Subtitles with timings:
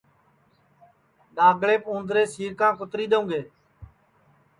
[1.35, 3.41] ڈؔاگݪیپ اُوندرے سِیرکاں کُتری دؔیؤں گے